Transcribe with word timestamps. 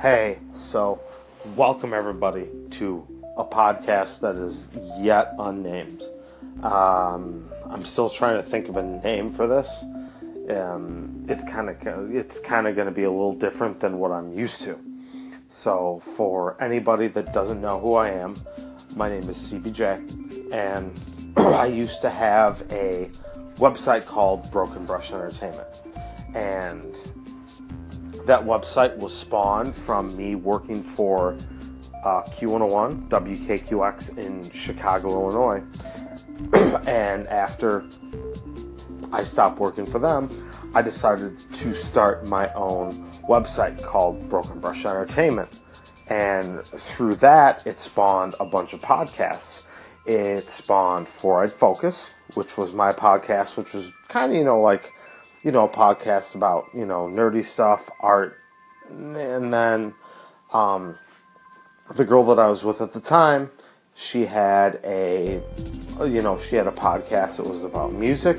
Hey, 0.00 0.38
so 0.52 1.00
welcome 1.56 1.94
everybody 1.94 2.48
to 2.72 3.06
a 3.38 3.44
podcast 3.44 4.20
that 4.20 4.36
is 4.36 4.70
yet 4.98 5.34
unnamed. 5.38 6.02
Um, 6.62 7.48
I'm 7.64 7.84
still 7.84 8.10
trying 8.10 8.36
to 8.36 8.42
think 8.42 8.68
of 8.68 8.76
a 8.76 8.82
name 8.82 9.30
for 9.30 9.46
this. 9.46 9.84
Um, 10.50 11.24
it's 11.28 11.42
kind 11.44 11.70
of 11.70 12.14
it's 12.14 12.38
kind 12.38 12.66
of 12.66 12.74
going 12.76 12.88
to 12.88 12.92
be 12.92 13.04
a 13.04 13.10
little 13.10 13.32
different 13.32 13.80
than 13.80 13.98
what 13.98 14.10
I'm 14.10 14.36
used 14.36 14.62
to. 14.64 14.78
So, 15.48 16.00
for 16.00 16.60
anybody 16.62 17.06
that 17.08 17.32
doesn't 17.32 17.62
know 17.62 17.78
who 17.80 17.94
I 17.94 18.10
am, 18.10 18.34
my 18.96 19.08
name 19.08 19.28
is 19.30 19.36
CBJ, 19.52 20.52
and 20.52 21.00
I 21.38 21.66
used 21.66 22.02
to 22.02 22.10
have 22.10 22.62
a 22.72 23.08
website 23.56 24.04
called 24.04 24.50
Broken 24.50 24.84
Brush 24.84 25.12
Entertainment, 25.12 25.82
and 26.34 26.94
that 28.26 28.44
website 28.44 28.96
was 28.96 29.16
spawned 29.16 29.74
from 29.74 30.16
me 30.16 30.34
working 30.34 30.82
for 30.82 31.34
uh, 32.04 32.22
Q101 32.22 33.08
WKQX 33.08 34.18
in 34.18 34.48
Chicago, 34.50 35.08
Illinois. 35.10 35.62
and 36.86 37.26
after 37.28 37.86
I 39.12 39.22
stopped 39.22 39.58
working 39.58 39.86
for 39.86 39.98
them, 39.98 40.28
I 40.74 40.82
decided 40.82 41.38
to 41.38 41.74
start 41.74 42.26
my 42.28 42.52
own 42.54 43.10
website 43.28 43.82
called 43.82 44.28
Broken 44.28 44.58
Brush 44.58 44.84
Entertainment. 44.84 45.60
And 46.08 46.64
through 46.64 47.14
that, 47.16 47.66
it 47.66 47.78
spawned 47.78 48.34
a 48.40 48.44
bunch 48.44 48.72
of 48.72 48.80
podcasts. 48.80 49.66
It 50.04 50.50
spawned 50.50 51.06
Eyed 51.06 51.52
Focus, 51.52 52.12
which 52.34 52.58
was 52.58 52.74
my 52.74 52.92
podcast, 52.92 53.56
which 53.56 53.72
was 53.72 53.92
kind 54.08 54.32
of, 54.32 54.38
you 54.38 54.44
know, 54.44 54.60
like 54.60 54.92
you 55.44 55.52
know, 55.52 55.64
a 55.64 55.68
podcast 55.68 56.34
about, 56.34 56.70
you 56.74 56.86
know, 56.86 57.06
nerdy 57.06 57.44
stuff, 57.44 57.90
art, 58.00 58.38
and 58.88 59.52
then 59.52 59.94
um, 60.52 60.98
the 61.94 62.04
girl 62.04 62.24
that 62.24 62.38
I 62.38 62.48
was 62.48 62.64
with 62.64 62.80
at 62.80 62.94
the 62.94 63.00
time, 63.00 63.50
she 63.94 64.24
had 64.24 64.80
a, 64.84 65.42
you 66.00 66.22
know, 66.22 66.38
she 66.38 66.56
had 66.56 66.66
a 66.66 66.72
podcast 66.72 67.36
that 67.36 67.46
was 67.46 67.62
about 67.62 67.92
music. 67.92 68.38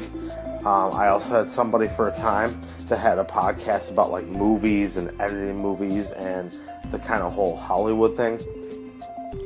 Um, 0.65 0.93
I 0.93 1.09
also 1.09 1.35
had 1.35 1.49
somebody 1.49 1.87
for 1.87 2.09
a 2.09 2.11
time 2.11 2.59
that 2.87 2.97
had 2.97 3.19
a 3.19 3.23
podcast 3.23 3.91
about 3.91 4.11
like 4.11 4.25
movies 4.25 4.97
and 4.97 5.09
editing 5.21 5.57
movies 5.57 6.09
and 6.11 6.57
the 6.91 6.97
kind 6.97 7.21
of 7.21 7.33
whole 7.33 7.55
Hollywood 7.55 8.17
thing. 8.17 8.39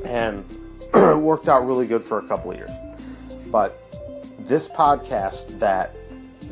And 0.04 0.44
it 0.94 1.18
worked 1.18 1.46
out 1.46 1.66
really 1.66 1.86
good 1.86 2.02
for 2.02 2.18
a 2.18 2.26
couple 2.26 2.52
of 2.52 2.56
years. 2.56 2.70
But 3.52 3.78
this 4.38 4.66
podcast 4.66 5.58
that 5.58 5.94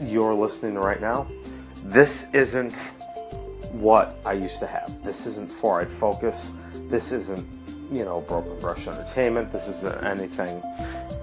you're 0.01 0.35
listening 0.35 0.75
to 0.75 0.81
right 0.81 1.01
now, 1.01 1.27
this 1.85 2.27
isn't 2.33 2.93
what 3.73 4.19
I 4.25 4.33
used 4.33 4.59
to 4.61 4.67
have. 4.67 5.03
This 5.05 5.27
isn't 5.27 5.51
Four 5.51 5.81
Eyed 5.81 5.91
Focus. 5.91 6.53
This 6.89 7.13
isn't, 7.13 7.47
you 7.93 8.05
know, 8.05 8.21
Broken 8.23 8.59
Brush 8.59 8.87
Entertainment. 8.87 9.53
This 9.53 9.69
isn't 9.69 10.05
anything 10.05 10.63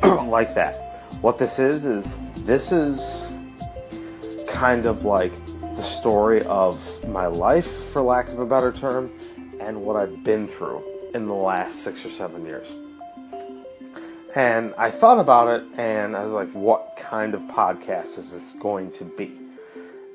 like 0.30 0.54
that. 0.56 1.04
What 1.22 1.38
this 1.38 1.60
is, 1.60 1.86
is 1.86 2.18
this 2.44 2.72
is 2.72 3.28
kind 4.48 4.86
of 4.86 5.06
like 5.06 5.34
the 5.62 5.82
story 5.82 6.44
of 6.44 7.08
my 7.10 7.28
life, 7.28 7.68
for 7.92 8.02
lack 8.02 8.30
of 8.30 8.40
a 8.40 8.46
better 8.46 8.72
term, 8.72 9.12
and 9.60 9.82
what 9.82 9.96
I've 9.96 10.24
been 10.24 10.48
through 10.48 10.84
in 11.14 11.28
the 11.28 11.34
last 11.34 11.84
six 11.84 12.06
or 12.06 12.10
seven 12.10 12.46
years. 12.46 12.76
And 14.36 14.74
I 14.78 14.92
thought 14.92 15.18
about 15.18 15.48
it 15.48 15.80
and 15.80 16.14
I 16.14 16.26
was 16.26 16.34
like, 16.34 16.52
what 16.52 16.98
kind 16.98 17.34
of 17.34 17.42
podcast 17.44 18.18
is 18.18 18.34
this 18.34 18.52
going 18.60 18.92
to 18.92 19.06
be? 19.06 19.32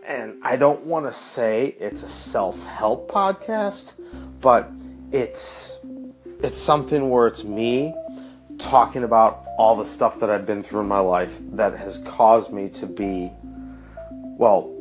And 0.06 0.38
I 0.42 0.56
don't 0.56 0.84
want 0.84 1.06
to 1.06 1.12
say 1.12 1.74
it's 1.80 2.02
a 2.02 2.10
self-help 2.10 3.10
podcast, 3.10 3.94
but 4.40 4.70
it's 5.10 5.80
it's 6.42 6.58
something 6.58 7.08
where 7.08 7.26
it's 7.26 7.44
me 7.44 7.94
talking 8.58 9.04
about 9.04 9.46
all 9.56 9.76
the 9.76 9.84
stuff 9.84 10.20
that 10.20 10.30
I've 10.30 10.46
been 10.46 10.62
through 10.62 10.80
in 10.80 10.88
my 10.88 10.98
life 10.98 11.40
that 11.52 11.76
has 11.78 11.98
caused 11.98 12.52
me 12.52 12.68
to 12.70 12.86
be 12.86 13.30
well 14.38 14.74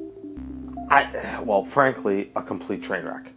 I 0.90 1.42
well 1.44 1.64
frankly 1.64 2.32
a 2.36 2.42
complete 2.42 2.84
train 2.84 3.06
wreck 3.06 3.32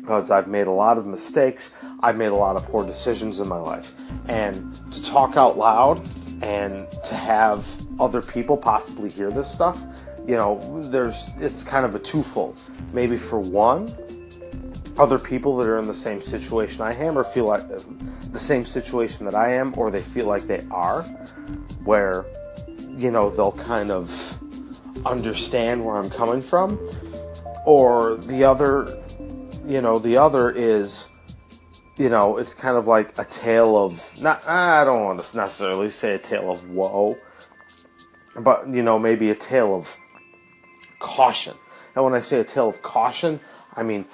because 0.00 0.30
I've 0.30 0.48
made 0.48 0.66
a 0.66 0.72
lot 0.72 0.98
of 0.98 1.06
mistakes. 1.06 1.74
I've 2.00 2.16
made 2.16 2.28
a 2.28 2.34
lot 2.34 2.56
of 2.56 2.64
poor 2.66 2.84
decisions 2.84 3.40
in 3.40 3.48
my 3.48 3.58
life. 3.58 3.94
And 4.28 4.74
to 4.92 5.04
talk 5.04 5.36
out 5.36 5.58
loud 5.58 6.06
and 6.42 6.90
to 7.04 7.14
have 7.14 7.66
other 8.00 8.22
people 8.22 8.56
possibly 8.56 9.10
hear 9.10 9.30
this 9.30 9.50
stuff, 9.50 9.84
you 10.26 10.36
know, 10.36 10.82
there's 10.82 11.30
it's 11.38 11.62
kind 11.62 11.84
of 11.84 11.94
a 11.94 11.98
twofold. 11.98 12.60
Maybe 12.92 13.16
for 13.16 13.38
one, 13.38 13.88
other 14.98 15.18
people 15.18 15.56
that 15.58 15.68
are 15.68 15.78
in 15.78 15.86
the 15.86 15.94
same 15.94 16.20
situation 16.20 16.82
I 16.82 16.94
am 16.94 17.16
or 17.16 17.24
feel 17.24 17.46
like 17.46 17.68
the 17.68 18.38
same 18.38 18.64
situation 18.64 19.24
that 19.24 19.34
I 19.34 19.54
am 19.54 19.72
or 19.76 19.90
they 19.90 20.02
feel 20.02 20.26
like 20.26 20.42
they 20.42 20.64
are 20.70 21.02
where 21.84 22.24
you 23.00 23.10
know, 23.10 23.30
they'll 23.30 23.52
kind 23.52 23.90
of 23.90 24.38
understand 25.06 25.84
where 25.84 25.96
I'm 25.96 26.10
coming 26.10 26.42
from. 26.42 26.78
Or 27.64 28.16
the 28.16 28.44
other 28.44 29.02
you 29.66 29.80
know, 29.80 29.98
the 29.98 30.16
other 30.16 30.50
is, 30.50 31.08
you 31.96 32.08
know, 32.08 32.38
it's 32.38 32.54
kind 32.54 32.76
of 32.76 32.86
like 32.86 33.18
a 33.18 33.24
tale 33.24 33.76
of 33.76 34.20
not. 34.20 34.46
I 34.48 34.84
don't 34.84 35.04
want 35.04 35.20
to 35.20 35.36
necessarily 35.36 35.90
say 35.90 36.14
a 36.14 36.18
tale 36.18 36.50
of 36.50 36.68
woe, 36.70 37.18
but 38.36 38.68
you 38.68 38.82
know, 38.82 38.98
maybe 38.98 39.30
a 39.30 39.34
tale 39.34 39.74
of 39.74 39.96
caution. 40.98 41.54
And 41.94 42.04
when 42.04 42.14
I 42.14 42.20
say 42.20 42.40
a 42.40 42.44
tale 42.44 42.68
of 42.68 42.82
caution, 42.82 43.40
I 43.74 43.82
mean 43.82 44.06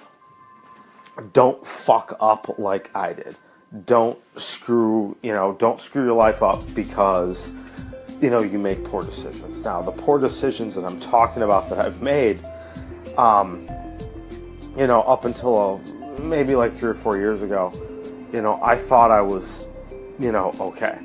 don't 1.32 1.66
fuck 1.66 2.16
up 2.20 2.58
like 2.58 2.90
I 2.94 3.12
did. 3.12 3.36
Don't 3.84 4.18
screw, 4.38 5.16
you 5.22 5.32
know, 5.32 5.54
don't 5.58 5.80
screw 5.80 6.04
your 6.04 6.14
life 6.14 6.42
up 6.42 6.62
because 6.74 7.52
you 8.20 8.30
know 8.30 8.40
you 8.40 8.58
make 8.58 8.84
poor 8.84 9.02
decisions. 9.02 9.64
Now, 9.64 9.82
the 9.82 9.92
poor 9.92 10.18
decisions 10.18 10.74
that 10.74 10.84
I'm 10.84 11.00
talking 11.00 11.42
about 11.42 11.68
that 11.70 11.78
I've 11.78 12.00
made, 12.00 12.40
um, 13.18 13.66
you 14.76 14.86
know, 14.86 15.02
up 15.02 15.24
until 15.24 15.56
a, 15.58 16.20
maybe 16.20 16.54
like 16.54 16.74
three 16.74 16.90
or 16.90 16.94
four 16.94 17.16
years 17.16 17.42
ago, 17.42 17.72
you 18.32 18.42
know, 18.42 18.60
I 18.62 18.76
thought 18.76 19.10
I 19.10 19.22
was, 19.22 19.66
you 20.18 20.32
know, 20.32 20.54
okay. 20.60 20.98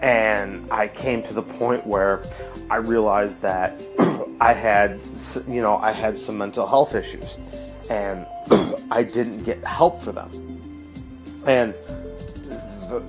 And 0.00 0.70
I 0.70 0.88
came 0.88 1.22
to 1.24 1.34
the 1.34 1.42
point 1.42 1.86
where 1.86 2.22
I 2.70 2.76
realized 2.76 3.42
that 3.42 3.80
I 4.40 4.52
had, 4.52 5.00
you 5.46 5.62
know, 5.62 5.76
I 5.76 5.92
had 5.92 6.16
some 6.16 6.38
mental 6.38 6.66
health 6.66 6.94
issues 6.94 7.36
and 7.90 8.26
I 8.90 9.02
didn't 9.02 9.44
get 9.44 9.62
help 9.64 10.00
for 10.02 10.12
them. 10.12 10.30
And 11.46 11.74
the, 12.88 13.00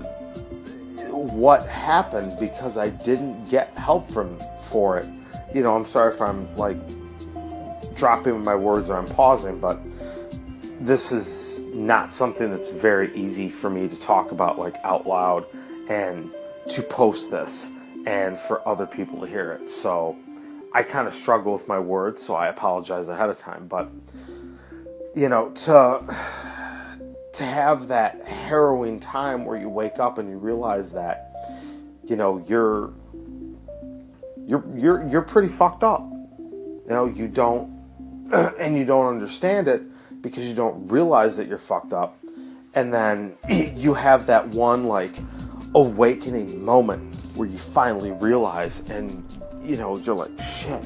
what 1.12 1.66
happened 1.68 2.38
because 2.40 2.78
I 2.78 2.90
didn't 2.90 3.46
get 3.50 3.70
help 3.78 4.10
from 4.12 4.38
for 4.62 4.98
it, 4.98 5.08
you 5.54 5.62
know, 5.64 5.76
I'm 5.76 5.86
sorry 5.86 6.14
if 6.14 6.22
I'm 6.22 6.54
like 6.56 6.78
dropping 7.96 8.44
my 8.44 8.56
words 8.56 8.90
or 8.90 8.98
I'm 8.98 9.08
pausing, 9.08 9.60
but 9.60 9.80
this 10.80 11.12
is 11.12 11.62
not 11.74 12.14
something 12.14 12.50
that's 12.50 12.72
very 12.72 13.16
easy 13.16 13.50
for 13.50 13.70
me 13.70 13.88
to 13.88 13.96
talk 13.98 14.32
about 14.32 14.60
like 14.60 14.76
out 14.84 15.08
loud 15.08 15.46
and 15.90 16.32
to 16.70 16.82
post 16.82 17.32
this 17.32 17.72
and 18.06 18.38
for 18.38 18.68
other 18.68 18.86
people 18.86 19.20
to 19.22 19.28
hear 19.28 19.54
it. 19.54 19.70
So 19.70 20.16
I 20.74 20.84
kind 20.84 21.08
of 21.08 21.14
struggle 21.14 21.54
with 21.54 21.68
my 21.68 21.80
words, 21.80 22.22
so 22.22 22.36
I 22.36 22.48
apologize 22.48 23.08
ahead 23.08 23.30
of 23.30 23.40
time, 23.40 23.68
but 23.68 23.90
you 25.16 25.30
know, 25.30 25.50
to 25.52 26.16
to 27.34 27.44
have 27.44 27.90
that 27.90 28.26
harrowing 28.26 29.00
time 29.00 29.46
where 29.46 29.58
you 29.58 29.68
wake 29.70 30.00
up 30.00 30.18
and 30.18 30.30
you 30.30 30.38
realize 30.38 30.92
that 30.94 31.26
you 32.08 32.16
know, 32.16 32.44
you're 32.48 32.94
you're 34.46 34.64
you're 34.76 35.08
you're 35.10 35.22
pretty 35.22 35.48
fucked 35.48 35.84
up. 35.84 36.02
You 36.40 36.90
know, 36.90 37.06
you 37.06 37.28
don't 37.28 37.75
and 38.60 38.78
you 38.78 38.86
don't 38.86 39.08
understand 39.08 39.68
it 39.68 39.84
because 40.22 40.48
you 40.48 40.56
don't 40.56 40.88
realize 40.88 41.38
that 41.38 41.48
you're 41.48 41.58
fucked 41.58 41.94
up. 41.94 42.18
And 42.74 42.94
then 42.94 43.38
you 43.50 43.94
have 43.94 44.26
that 44.28 44.48
one 44.50 44.86
like 44.86 45.14
awakening 45.74 46.64
moment 46.64 47.16
where 47.36 47.48
you 47.48 47.58
finally 47.58 48.12
realize 48.12 48.90
and 48.90 49.24
you 49.66 49.78
know, 49.78 49.98
you're 49.98 50.16
like, 50.16 50.40
shit, 50.40 50.82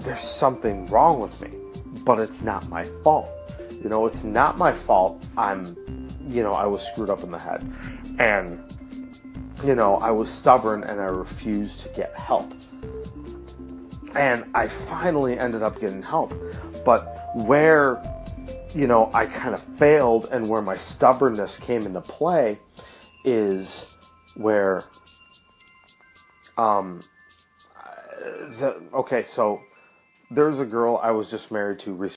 there's 0.00 0.20
something 0.20 0.86
wrong 0.86 1.20
with 1.20 1.40
me, 1.40 1.56
but 2.04 2.18
it's 2.18 2.42
not 2.42 2.68
my 2.68 2.84
fault. 3.04 3.30
You 3.70 3.88
know, 3.88 4.06
it's 4.06 4.24
not 4.24 4.58
my 4.58 4.72
fault. 4.72 5.24
I'm, 5.36 5.64
you 6.26 6.42
know, 6.42 6.52
I 6.52 6.66
was 6.66 6.82
screwed 6.82 7.10
up 7.10 7.22
in 7.22 7.30
the 7.30 7.38
head. 7.38 7.64
And, 8.18 8.60
you 9.64 9.76
know, 9.76 9.96
I 9.96 10.10
was 10.10 10.28
stubborn 10.28 10.82
and 10.82 11.00
I 11.00 11.04
refused 11.04 11.80
to 11.80 11.88
get 11.90 12.18
help. 12.18 12.52
And 14.18 14.44
I 14.52 14.66
finally 14.66 15.38
ended 15.38 15.62
up 15.62 15.78
getting 15.78 16.02
help. 16.02 16.34
But 16.84 17.30
where, 17.46 18.02
you 18.74 18.88
know, 18.88 19.10
I 19.14 19.26
kind 19.26 19.54
of 19.54 19.60
failed 19.60 20.28
and 20.32 20.48
where 20.48 20.60
my 20.60 20.76
stubbornness 20.76 21.58
came 21.58 21.82
into 21.82 22.00
play 22.00 22.58
is 23.24 23.94
where, 24.36 24.82
um, 26.56 27.00
the, 28.58 28.82
okay, 28.92 29.22
so 29.22 29.60
there's 30.30 30.58
a 30.60 30.66
girl 30.66 31.00
I 31.02 31.12
was 31.12 31.30
just 31.30 31.52
married 31.52 31.78
to 31.80 31.92
recently 31.92 32.06